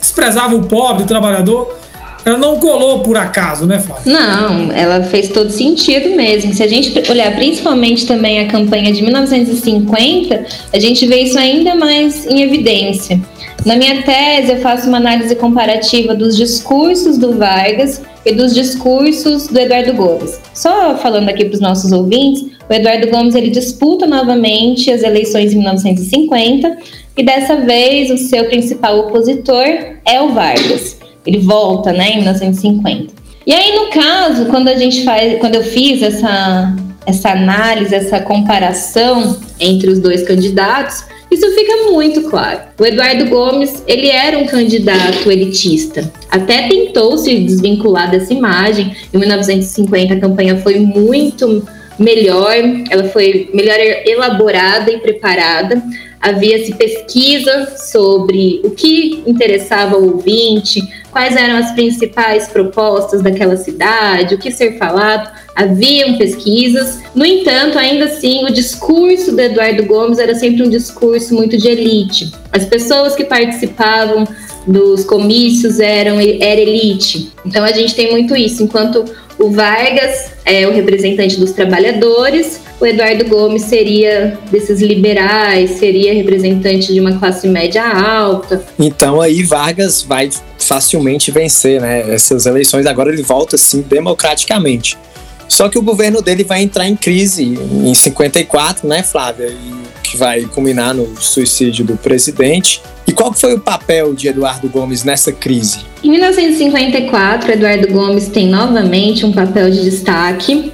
[0.00, 1.78] desprezavam o pobre, o trabalhador,
[2.24, 4.12] ela não colou por acaso, né, Flávia?
[4.12, 6.54] Não, ela fez todo sentido mesmo.
[6.54, 11.74] Se a gente olhar principalmente também a campanha de 1950, a gente vê isso ainda
[11.74, 13.20] mais em evidência.
[13.64, 19.46] Na minha tese, eu faço uma análise comparativa dos discursos do Vargas e dos discursos
[19.48, 20.40] do Eduardo Gomes.
[20.54, 25.50] Só falando aqui para os nossos ouvintes, o Eduardo Gomes ele disputa novamente as eleições
[25.50, 26.76] de 1950
[27.16, 29.66] e dessa vez o seu principal opositor
[30.04, 31.01] é o Vargas.
[31.26, 33.14] Ele volta, né, em 1950.
[33.46, 36.74] E aí no caso, quando a gente faz, quando eu fiz essa
[37.06, 42.60] essa análise, essa comparação entre os dois candidatos, isso fica muito claro.
[42.78, 46.12] O Eduardo Gomes, ele era um candidato elitista.
[46.30, 48.94] Até tentou se desvincular dessa imagem.
[49.12, 51.66] Em 1950 a campanha foi muito
[51.98, 52.54] melhor,
[52.90, 55.82] ela foi melhor elaborada e preparada.
[56.20, 64.34] Havia-se pesquisa sobre o que interessava ao ouvinte, quais eram as principais propostas daquela cidade,
[64.34, 65.30] o que ser falado.
[65.54, 67.00] Haviam pesquisas.
[67.14, 71.68] No entanto, ainda assim, o discurso do Eduardo Gomes era sempre um discurso muito de
[71.68, 72.32] elite.
[72.50, 74.26] As pessoas que participavam
[74.66, 77.30] dos comícios eram era elite.
[77.44, 78.62] Então a gente tem muito isso.
[78.62, 79.04] Enquanto
[79.38, 86.92] o Vargas é o representante dos trabalhadores, o Eduardo Gomes seria desses liberais, seria representante
[86.92, 88.60] de uma classe média alta.
[88.76, 92.12] Então aí Vargas vai facilmente vencer, né?
[92.12, 94.98] Essas eleições agora ele volta assim democraticamente.
[95.46, 99.46] Só que o governo dele vai entrar em crise em 54, né, Flávia?
[99.46, 102.82] E que vai culminar no suicídio do presidente.
[103.06, 105.78] E qual foi o papel de Eduardo Gomes nessa crise?
[106.02, 110.72] Em 1954, Eduardo Gomes tem novamente um papel de destaque.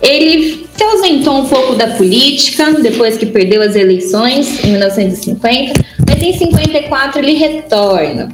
[0.00, 5.74] Ele se ausentou um pouco da política depois que perdeu as eleições em 1950,
[6.08, 8.30] mas em 54 ele retorna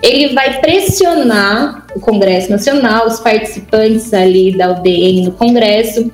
[0.00, 6.08] ele vai pressionar o Congresso Nacional, os participantes ali da UDN no Congresso,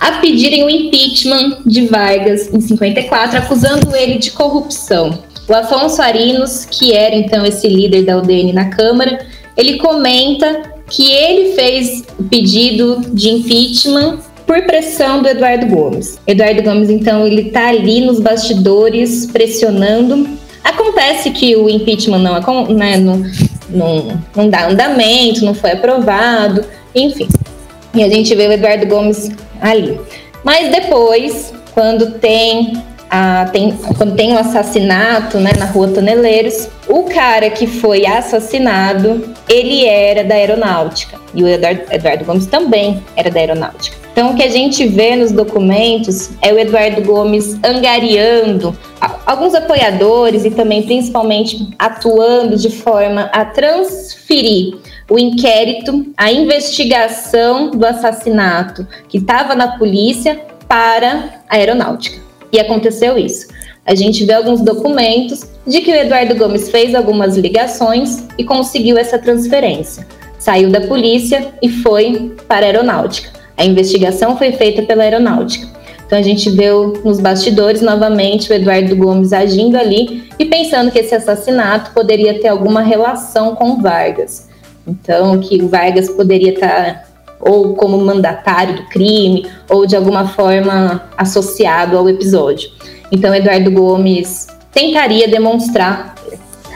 [0.00, 5.22] a pedirem o impeachment de Vargas em 54, acusando ele de corrupção.
[5.46, 11.12] O Afonso Arinos, que era então esse líder da UDN na Câmara, ele comenta que
[11.12, 16.18] ele fez o pedido de impeachment por pressão do Eduardo Gomes.
[16.26, 22.96] Eduardo Gomes, então, ele está ali nos bastidores pressionando Acontece que o impeachment não, né,
[22.96, 23.22] não,
[23.70, 27.28] não, não dá andamento, não foi aprovado, enfim.
[27.94, 29.30] E a gente vê o Eduardo Gomes
[29.60, 29.98] ali.
[30.42, 37.04] Mas depois, quando tem a, tem, quando tem um assassinato né, na rua Toneleiros, o
[37.04, 41.18] cara que foi assassinado, ele era da aeronáutica.
[41.34, 43.96] E o Eduardo Gomes também era da aeronáutica.
[44.12, 48.74] Então, o que a gente vê nos documentos é o Eduardo Gomes angariando
[49.26, 54.74] alguns apoiadores e também, principalmente, atuando de forma a transferir
[55.10, 62.25] o inquérito, a investigação do assassinato que estava na polícia para a aeronáutica.
[62.52, 63.48] E aconteceu isso.
[63.84, 68.98] A gente vê alguns documentos de que o Eduardo Gomes fez algumas ligações e conseguiu
[68.98, 70.06] essa transferência.
[70.38, 73.30] Saiu da polícia e foi para a aeronáutica.
[73.56, 75.68] A investigação foi feita pela aeronáutica.
[76.06, 76.68] Então a gente vê
[77.04, 82.48] nos bastidores novamente o Eduardo Gomes agindo ali e pensando que esse assassinato poderia ter
[82.48, 84.48] alguma relação com Vargas.
[84.86, 87.05] Então que o Vargas poderia estar
[87.40, 92.70] ou como mandatário do crime ou de alguma forma associado ao episódio.
[93.10, 96.14] Então Eduardo Gomes tentaria demonstrar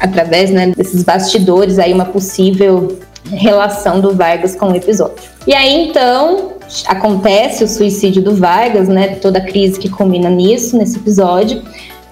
[0.00, 2.98] através né, desses bastidores aí uma possível
[3.30, 5.16] relação do Vargas com o episódio.
[5.46, 6.52] E aí então
[6.86, 9.16] acontece o suicídio do Vargas, né?
[9.16, 11.62] Toda a crise que combina nisso, nesse episódio.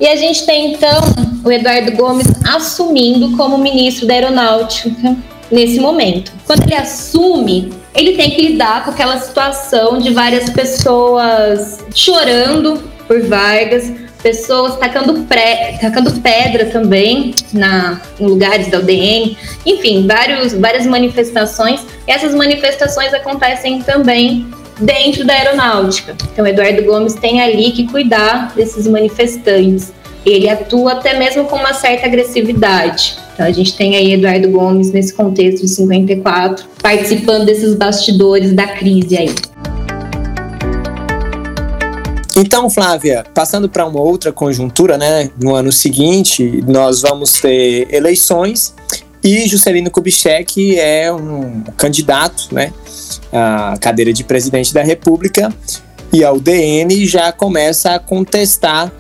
[0.01, 1.01] E a gente tem então
[1.45, 5.17] o Eduardo Gomes assumindo como ministro da Aeronáutica
[5.51, 6.33] nesse momento.
[6.47, 13.21] Quando ele assume, ele tem que lidar com aquela situação de várias pessoas chorando por
[13.23, 13.91] Vargas,
[14.23, 21.81] pessoas tacando, pré, tacando pedra também na, em lugares da UDN, enfim, vários, várias manifestações.
[22.07, 24.47] E essas manifestações acontecem também
[24.79, 26.17] dentro da aeronáutica.
[26.33, 29.93] Então, Eduardo Gomes tem ali que cuidar desses manifestantes.
[30.25, 33.17] Ele atua até mesmo com uma certa agressividade.
[33.39, 38.67] Então, a gente tem aí Eduardo Gomes nesse contexto de 54, participando desses bastidores da
[38.67, 39.33] crise aí.
[42.37, 45.31] Então, Flávia, passando para uma outra conjuntura, né?
[45.41, 48.75] No ano seguinte, nós vamos ter eleições
[49.23, 52.73] e Juscelino Kubitschek é um candidato, né?
[53.33, 55.55] À cadeira de presidente da República
[56.13, 58.91] e a UDN já começa a contestar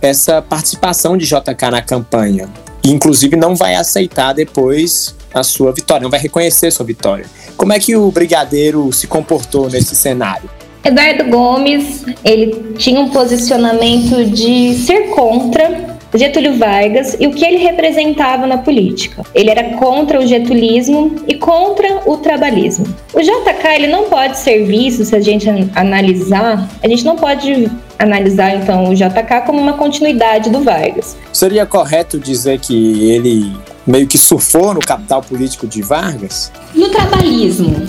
[0.00, 2.48] essa participação de JK na campanha.
[2.84, 7.26] Inclusive não vai aceitar depois a sua vitória, não vai reconhecer sua vitória.
[7.56, 10.50] Como é que o brigadeiro se comportou nesse cenário?
[10.84, 17.58] Eduardo Gomes, ele tinha um posicionamento de ser contra Getúlio Vargas e o que ele
[17.58, 19.24] representava na política.
[19.34, 22.86] Ele era contra o getulismo e contra o trabalhismo.
[23.12, 27.70] O JK ele não pode ser visto, se a gente analisar, a gente não pode
[27.98, 31.16] analisar então o JK como uma continuidade do Vargas.
[31.32, 33.52] Seria correto dizer que ele
[33.86, 36.52] meio que surfou no capital político de Vargas?
[36.74, 37.88] No trabalhismo.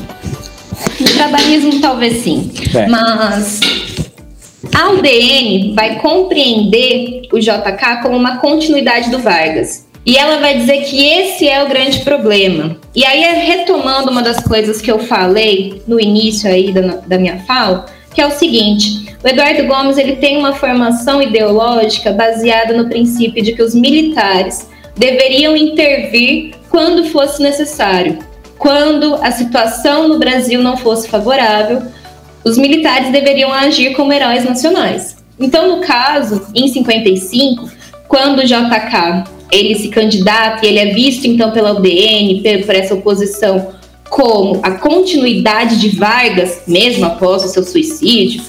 [1.00, 2.88] No trabalhismo talvez sim, é.
[2.88, 3.60] mas
[4.72, 9.88] a UDN vai compreender o JK como uma continuidade do Vargas.
[10.06, 12.76] E ela vai dizer que esse é o grande problema.
[12.94, 17.40] E aí, retomando uma das coisas que eu falei no início aí da, da minha
[17.40, 22.90] fala, que é o seguinte: o Eduardo Gomes ele tem uma formação ideológica baseada no
[22.90, 28.20] princípio de que os militares deveriam intervir quando fosse necessário,
[28.58, 31.82] quando a situação no Brasil não fosse favorável
[32.44, 35.18] os militares deveriam agir como heróis nacionais.
[35.40, 37.70] Então, no caso, em 55,
[38.08, 42.94] quando o JK ele se candidata e ele é visto então pela UDN, por essa
[42.94, 43.74] oposição,
[44.10, 48.42] como a continuidade de Vargas, mesmo após o seu suicídio,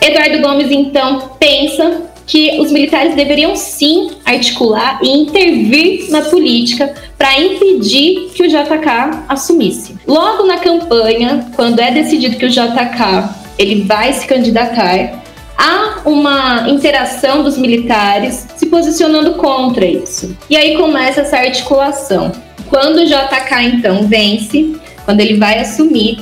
[0.00, 7.40] Eduardo Gomes então pensa que os militares deveriam sim articular e intervir na política para
[7.40, 9.96] impedir que o JK assumisse.
[10.06, 15.24] Logo na campanha, quando é decidido que o JK ele vai se candidatar,
[15.56, 20.36] há uma interação dos militares se posicionando contra isso.
[20.50, 22.30] E aí começa essa articulação.
[22.68, 26.18] Quando o JK então vence, quando ele vai assumir,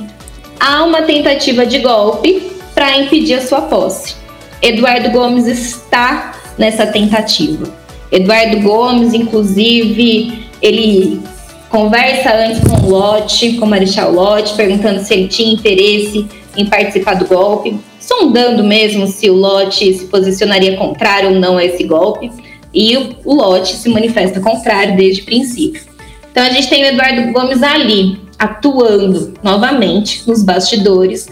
[0.60, 4.25] há uma tentativa de golpe para impedir a sua posse.
[4.62, 7.72] Eduardo Gomes está nessa tentativa.
[8.10, 11.20] Eduardo Gomes, inclusive, ele
[11.68, 16.66] conversa antes com o Lote, com o Marechal Lote, perguntando se ele tinha interesse em
[16.66, 21.84] participar do golpe, sondando mesmo se o Lote se posicionaria contrário ou não a esse
[21.84, 22.30] golpe,
[22.72, 25.82] e o, Lote se manifesta contrário desde o princípio.
[26.30, 31.26] Então a gente tem o Eduardo Gomes ali, atuando novamente nos bastidores,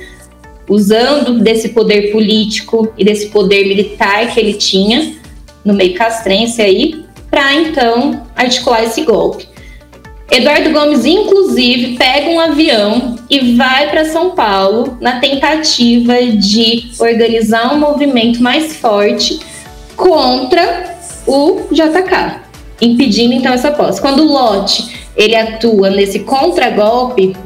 [0.68, 5.14] usando desse poder político e desse poder militar que ele tinha
[5.64, 9.48] no meio castrense aí, para então articular esse golpe.
[10.30, 17.74] Eduardo Gomes, inclusive, pega um avião e vai para São Paulo na tentativa de organizar
[17.74, 19.38] um movimento mais forte
[19.96, 20.96] contra
[21.26, 22.40] o JK,
[22.80, 24.00] impedindo então essa posse.
[24.00, 27.36] Quando o Lote ele atua nesse contragolpe,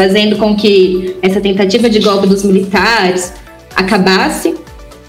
[0.00, 3.34] fazendo com que essa tentativa de golpe dos militares
[3.76, 4.54] acabasse.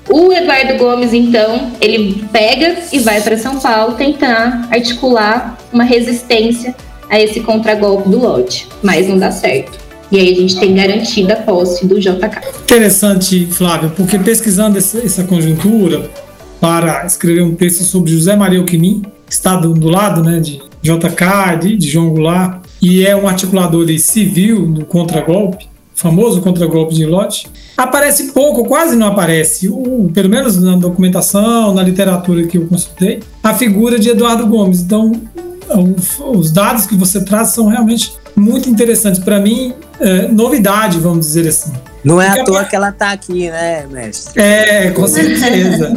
[0.09, 6.75] O Eduardo Gomes, então, ele pega e vai para São Paulo tentar articular uma resistência
[7.09, 9.79] a esse contragolpe do lote, mas não dá certo.
[10.11, 12.41] E aí a gente tem garantida a posse do JK.
[12.63, 16.09] Interessante, Flávio, porque pesquisando essa conjuntura
[16.59, 20.61] para escrever um texto sobre José Maria Alquimim, que está do, do lado né, de
[20.83, 27.05] JK, de, de João Goulart, e é um articulador civil do contragolpe, famoso contragolpe de
[27.05, 32.65] Lott, aparece pouco, quase não aparece, o, pelo menos na documentação, na literatura que eu
[32.65, 34.81] consultei, a figura de Eduardo Gomes.
[34.81, 35.11] Então,
[36.33, 39.23] os dados que você traz são realmente muito interessantes.
[39.23, 41.71] Para mim, é, novidade, vamos dizer assim.
[42.03, 42.65] Não é Porque à toa a...
[42.65, 44.41] que ela está aqui, né, mestre?
[44.41, 45.93] É, com certeza.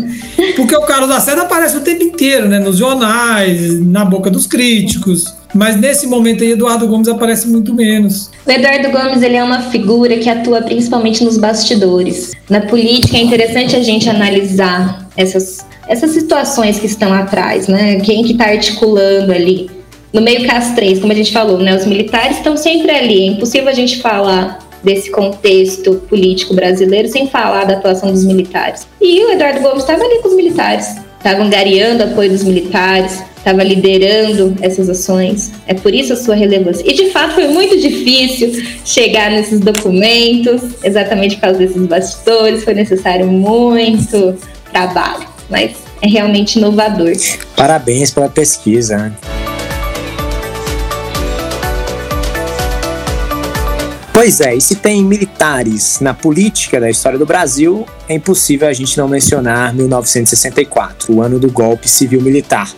[0.57, 2.59] Porque o Carlos Lacerda aparece o tempo inteiro, né?
[2.59, 5.35] Nos jornais, na boca dos críticos.
[5.55, 8.31] Mas nesse momento aí, Eduardo Gomes aparece muito menos.
[8.45, 12.33] O Eduardo Gomes ele é uma figura que atua principalmente nos bastidores.
[12.51, 18.01] Na política é interessante a gente analisar essas, essas situações que estão atrás, né?
[18.01, 19.71] Quem que está articulando ali.
[20.13, 21.75] No meio castrense, como a gente falou, né?
[21.75, 23.23] Os militares estão sempre ali.
[23.23, 28.87] É impossível a gente falar desse contexto político brasileiro sem falar da atuação dos militares.
[29.01, 33.63] E o Eduardo Gomes estava ali com os militares, estava angariando apoio dos militares, estava
[33.63, 35.53] liderando essas ações.
[35.67, 36.83] É por isso a sua relevância.
[36.89, 42.75] E de fato foi muito difícil chegar nesses documentos, exatamente por causa desses bastidores, foi
[42.75, 44.37] necessário muito
[44.73, 47.13] trabalho, mas é realmente inovador.
[47.57, 49.13] Parabéns pela pesquisa.
[54.25, 58.73] Pois é, e se tem militares na política da história do Brasil, é impossível a
[58.73, 62.75] gente não mencionar 1964, o ano do golpe civil-militar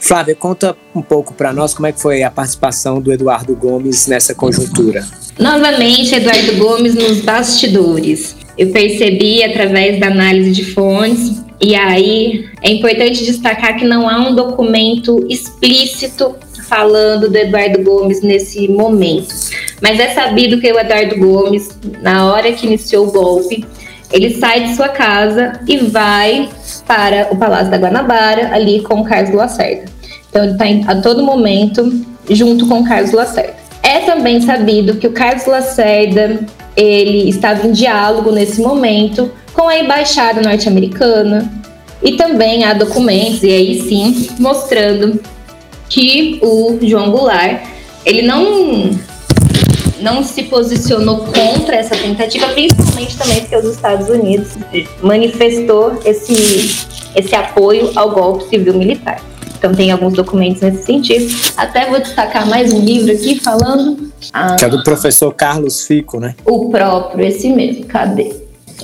[0.00, 4.06] Flávia, conta um pouco para nós como é que foi a participação do Eduardo Gomes
[4.06, 5.06] nessa conjuntura.
[5.38, 8.36] Novamente, Eduardo Gomes nos bastidores.
[8.56, 14.28] Eu percebi através da análise de fontes e aí é importante destacar que não há
[14.28, 16.36] um documento explícito
[16.68, 19.34] falando do Eduardo Gomes nesse momento.
[19.80, 23.64] Mas é sabido que o Eduardo Gomes, na hora que iniciou o golpe,
[24.12, 26.48] ele sai de sua casa e vai
[26.86, 29.84] para o Palácio da Guanabara, ali com o Carlos Lacerda.
[30.30, 31.92] Então ele está a todo momento
[32.30, 33.54] junto com o Carlos Lacerda.
[33.82, 36.40] É também sabido que o Carlos Lacerda
[36.76, 41.50] ele estava em diálogo nesse momento com a embaixada norte-americana
[42.02, 45.18] e também há documentos e aí sim mostrando
[45.88, 47.62] que o João Goulart
[48.04, 48.90] ele não
[50.00, 54.48] não se posicionou contra essa tentativa, principalmente também porque os Estados Unidos
[55.02, 59.20] manifestou esse, esse apoio ao golpe civil militar.
[59.58, 61.34] Então tem alguns documentos nesse sentido.
[61.56, 64.12] Até vou destacar mais um livro aqui falando.
[64.32, 66.34] Ah, que é do professor Carlos Fico, né?
[66.44, 67.86] O próprio, esse mesmo.
[67.86, 68.32] Cadê?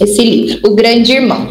[0.01, 1.47] Esse livro, O Grande Irmão.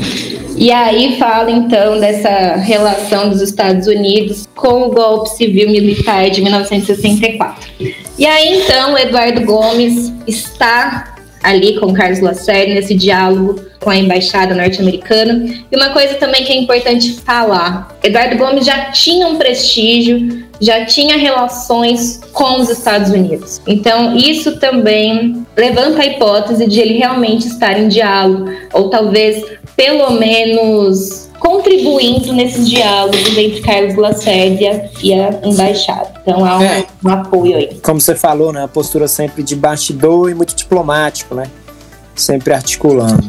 [0.55, 6.41] E aí fala então dessa relação dos Estados Unidos com o golpe civil militar de
[6.41, 7.71] 1964.
[8.17, 11.10] E aí então Eduardo Gomes está
[11.43, 15.45] ali com Carlos Lacerda nesse diálogo com a embaixada norte-americana.
[15.71, 20.85] E uma coisa também que é importante falar: Eduardo Gomes já tinha um prestígio, já
[20.85, 23.61] tinha relações com os Estados Unidos.
[23.67, 29.43] Então, isso também levanta a hipótese de ele realmente estar em diálogo, ou talvez,
[29.75, 36.10] pelo menos, contribuindo nesses diálogos entre Carlos Lacerda e a embaixada.
[36.21, 37.79] Então há um, é, um, apoio aí.
[37.81, 38.63] Como você falou, né?
[38.63, 41.49] A postura sempre de bastidor e muito diplomático, né?
[42.15, 43.23] Sempre articulando.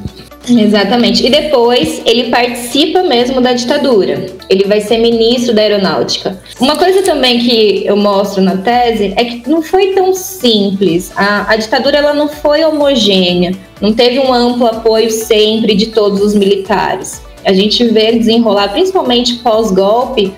[0.48, 1.24] Exatamente.
[1.24, 4.26] E depois ele participa mesmo da ditadura.
[4.48, 6.38] Ele vai ser ministro da aeronáutica.
[6.60, 11.12] Uma coisa também que eu mostro na tese é que não foi tão simples.
[11.16, 13.52] A, a ditadura ela não foi homogênea.
[13.80, 17.22] Não teve um amplo apoio sempre de todos os militares.
[17.44, 20.32] A gente vê desenrolar, principalmente pós-golpe,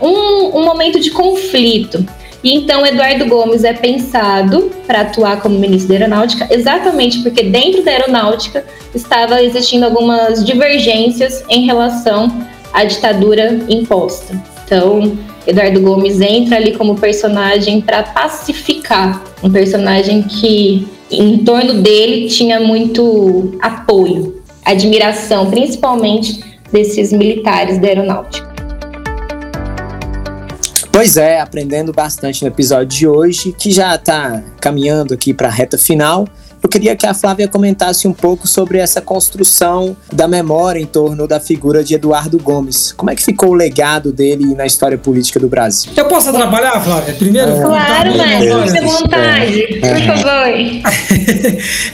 [0.00, 2.04] um, um momento de conflito.
[2.42, 7.82] E então Eduardo Gomes é pensado para atuar como ministro da Aeronáutica, exatamente porque dentro
[7.82, 12.32] da Aeronáutica estava existindo algumas divergências em relação
[12.72, 14.40] à ditadura imposta.
[14.64, 22.28] Então, Eduardo Gomes entra ali como personagem para pacificar, um personagem que em torno dele
[22.28, 26.40] tinha muito apoio, admiração, principalmente
[26.72, 28.49] desses militares da Aeronáutica.
[31.00, 35.50] Pois é, aprendendo bastante no episódio de hoje, que já está caminhando aqui para a
[35.50, 36.28] reta final.
[36.62, 41.26] Eu queria que a Flávia comentasse um pouco sobre essa construção da memória em torno
[41.26, 42.92] da figura de Eduardo Gomes.
[42.92, 45.90] Como é que ficou o legado dele na história política do Brasil?
[45.96, 47.14] Eu posso trabalhar, Flávia?
[47.14, 47.50] Primeiro?
[47.50, 47.62] É.
[47.62, 49.94] Claro, mas fique à vontade, é.
[49.94, 50.48] por favor.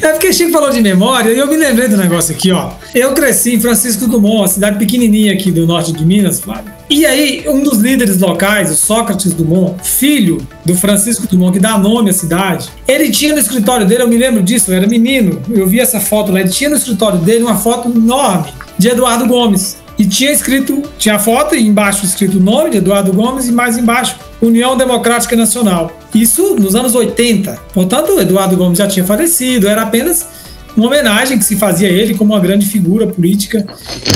[0.02, 2.72] é porque Chico falou de memória e eu me lembrei do negócio aqui, ó.
[2.92, 6.74] Eu cresci em Francisco Dumont, uma cidade pequenininha aqui do norte de Minas, Flávia.
[6.88, 11.76] E aí, um dos líderes locais, o Sócrates Dumont, filho do Francisco Dumont, que dá
[11.76, 15.42] nome à cidade, ele tinha no escritório dele, eu me lembro disso, eu era menino,
[15.50, 19.26] eu vi essa foto lá, ele tinha no escritório dele uma foto enorme de Eduardo
[19.26, 19.76] Gomes.
[19.98, 23.52] E tinha escrito, tinha a foto e embaixo escrito o nome de Eduardo Gomes e
[23.52, 25.90] mais embaixo União Democrática Nacional.
[26.14, 27.58] Isso nos anos 80.
[27.72, 30.26] Portanto, Eduardo Gomes já tinha falecido, era apenas
[30.76, 33.66] uma homenagem que se fazia a ele como uma grande figura política.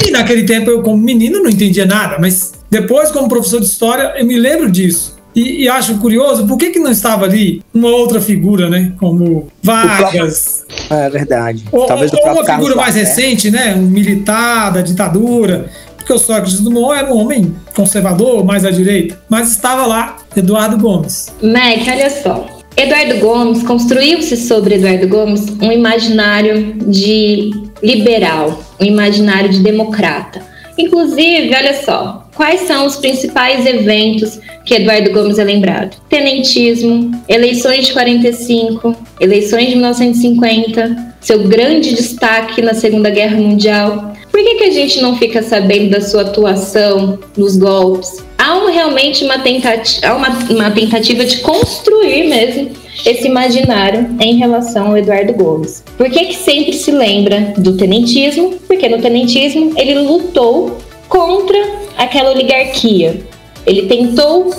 [0.06, 4.14] E naquele tempo eu, como menino, não entendia nada, mas depois, como professor de história,
[4.16, 5.18] eu me lembro disso.
[5.34, 8.92] E, e, acho curioso, por que, que não estava ali uma outra figura, né?
[8.98, 10.64] Como Vargas.
[10.88, 11.64] É verdade.
[11.70, 13.74] Ou, Talvez ou uma figura mais recente, né?
[13.74, 15.70] Um militar da ditadura.
[15.96, 19.20] Porque o Sócrates Dumont era um homem conservador, mais à direita.
[19.28, 21.32] Mas estava lá Eduardo Gomes.
[21.42, 22.46] Mac, olha só.
[22.76, 27.50] Eduardo Gomes, construiu-se sobre Eduardo Gomes um imaginário de
[27.82, 30.42] liberal, um imaginário de democrata.
[30.78, 35.98] Inclusive, olha só, quais são os principais eventos que Eduardo Gomes é lembrado?
[36.08, 44.14] Tenentismo, eleições de 45, eleições de 1950, seu grande destaque na Segunda Guerra Mundial.
[44.30, 48.24] Por que, que a gente não fica sabendo da sua atuação nos golpes?
[48.38, 52.70] Há um, realmente uma uma, uma tentativa de construir mesmo
[53.04, 55.84] esse imaginário em relação ao Eduardo Gomes.
[55.94, 58.54] Por que, que sempre se lembra do tenentismo?
[58.66, 60.78] Porque no tenentismo ele lutou
[61.10, 61.58] contra
[61.98, 63.20] aquela oligarquia.
[63.66, 64.54] Ele tentou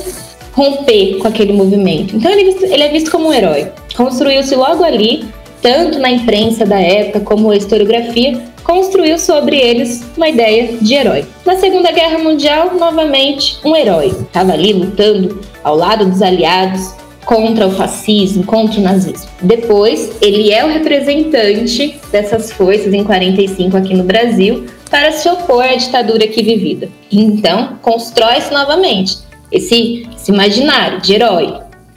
[0.54, 2.16] romper com aquele movimento.
[2.16, 3.72] Então ele, ele é visto como um herói.
[3.96, 5.26] Construiu-se logo ali,
[5.62, 11.26] tanto na imprensa da época como a historiografia, construiu sobre eles uma ideia de herói.
[11.46, 14.08] Na Segunda Guerra Mundial, novamente, um herói.
[14.08, 16.94] Estava ali lutando ao lado dos aliados,
[17.26, 19.30] contra o fascismo, contra o nazismo.
[19.42, 25.64] Depois, ele é o representante dessas forças em 45 aqui no Brasil, para se opor
[25.64, 26.90] à ditadura aqui vivida.
[27.10, 29.18] Então, constrói-se novamente
[29.50, 31.54] esse, esse imaginário de herói,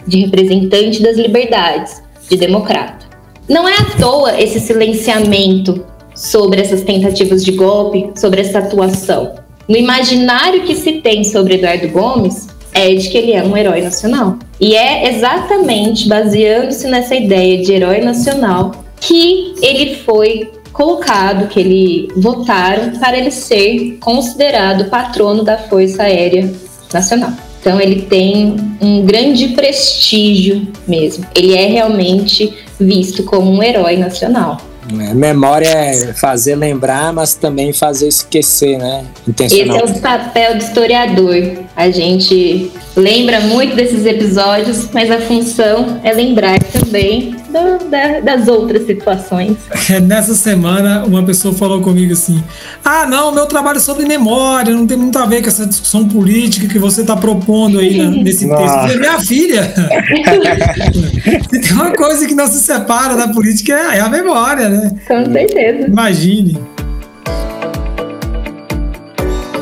[0.07, 3.05] de representante das liberdades, de democrata.
[3.49, 5.85] Não é à toa esse silenciamento
[6.15, 9.35] sobre essas tentativas de golpe, sobre essa atuação.
[9.69, 13.81] No imaginário que se tem sobre Eduardo Gomes, é de que ele é um herói
[13.81, 14.39] nacional.
[14.61, 22.09] E é exatamente baseando-se nessa ideia de herói nacional que ele foi colocado, que ele
[22.17, 26.53] votaram para ele ser considerado patrono da Força Aérea
[26.93, 27.33] Nacional.
[27.61, 31.25] Então ele tem um grande prestígio mesmo.
[31.35, 34.61] Ele é realmente visto como um herói nacional.
[35.01, 39.05] É, memória é fazer lembrar, mas também fazer esquecer, né?
[39.41, 41.65] Esse é o papel do historiador.
[41.75, 48.49] A gente lembra muito desses episódios, mas a função é lembrar também do, da, das
[48.49, 49.57] outras situações.
[49.89, 52.43] É, nessa semana, uma pessoa falou comigo assim:
[52.85, 56.09] Ah, não, meu trabalho é sobre memória, não tem muito a ver com essa discussão
[56.09, 58.65] política que você está propondo aí na, nesse texto.
[58.65, 59.73] Falei, minha filha,
[61.49, 64.93] se tem uma coisa que não se separa da política é, é a memória, né?
[65.07, 65.87] Com certeza.
[65.87, 66.59] Imagine.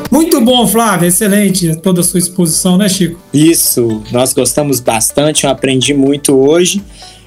[0.09, 1.07] Muito bom, Flávio.
[1.07, 3.19] Excelente toda a sua exposição, né, Chico?
[3.33, 6.83] Isso, nós gostamos bastante, eu aprendi muito hoje.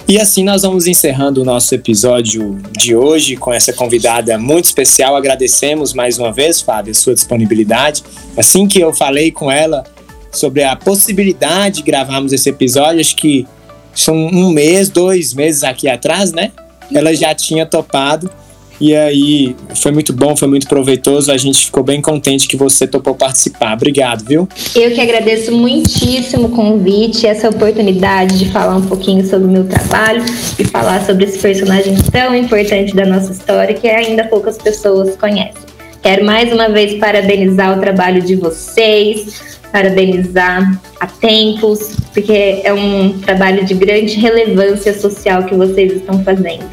[0.09, 5.17] E assim nós vamos encerrando o nosso episódio de hoje com essa convidada muito especial.
[5.17, 8.05] Agradecemos mais uma vez, Fábio, a sua disponibilidade.
[8.37, 9.83] Assim que eu falei com ela
[10.31, 13.45] sobre a possibilidade de gravarmos esse episódio, acho que
[13.93, 16.53] são um mês, dois meses aqui atrás, né?
[16.93, 18.31] Ela já tinha topado.
[18.79, 21.31] E aí, foi muito bom, foi muito proveitoso.
[21.31, 23.73] A gente ficou bem contente que você topou participar.
[23.73, 24.47] Obrigado, viu?
[24.75, 29.65] Eu que agradeço muitíssimo o convite, essa oportunidade de falar um pouquinho sobre o meu
[29.65, 30.23] trabalho
[30.59, 35.67] e falar sobre esse personagem tão importante da nossa história que ainda poucas pessoas conhecem.
[36.01, 43.17] Quero mais uma vez parabenizar o trabalho de vocês, parabenizar a Tempos, porque é um
[43.19, 46.63] trabalho de grande relevância social que vocês estão fazendo.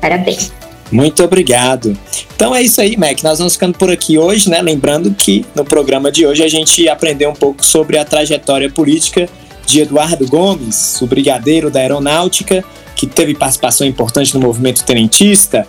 [0.00, 0.57] Parabéns.
[0.90, 1.96] Muito obrigado.
[2.34, 3.22] Então é isso aí, Mac.
[3.22, 4.62] Nós vamos ficando por aqui hoje, né?
[4.62, 9.28] Lembrando que no programa de hoje a gente aprendeu um pouco sobre a trajetória política
[9.66, 12.64] de Eduardo Gomes, o brigadeiro da aeronáutica,
[12.96, 15.66] que teve participação importante no movimento tenentista,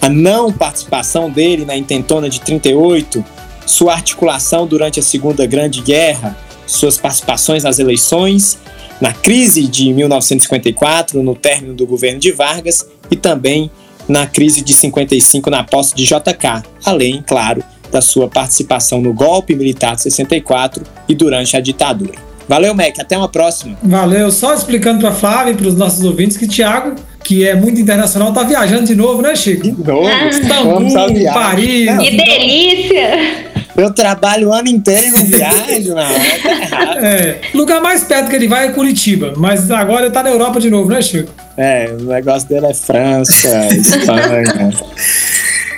[0.00, 3.24] a não participação dele na intentona de 38,
[3.64, 6.36] sua articulação durante a Segunda Grande Guerra,
[6.66, 8.58] suas participações nas eleições,
[9.00, 13.70] na crise de 1954, no término do governo de Vargas e também
[14.08, 19.54] na crise de 55 na posse de JK, além, claro, da sua participação no golpe
[19.54, 22.26] militar de 64 e durante a ditadura.
[22.48, 22.98] Valeu, Mac.
[23.00, 23.76] Até uma próxima.
[23.82, 24.30] Valeu.
[24.30, 26.94] Só explicando para Flávio e para os nossos ouvintes que Thiago,
[27.24, 29.62] que é muito internacional, tá viajando de novo, né, Chico?
[29.62, 30.08] De novo.
[30.28, 30.92] Istambul,
[31.32, 31.98] Paris.
[31.98, 33.46] Que delícia!
[33.76, 36.70] Eu trabalho o ano inteiro e não viajo, não.
[36.70, 40.30] Tá é, lugar mais perto que ele vai é Curitiba, mas agora ele tá na
[40.30, 41.30] Europa de novo, né, Chico?
[41.56, 44.72] É, o negócio dele é França, Espanha.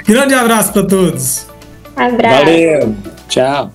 [0.07, 1.47] Grande abraço para todos.
[1.97, 2.45] Abraço.
[2.45, 2.97] Valeu.
[3.29, 3.73] Tchau.